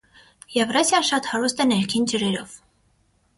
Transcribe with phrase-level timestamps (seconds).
[0.53, 2.57] Եվրասիան շատ հարուստ է ներքին ջրերով։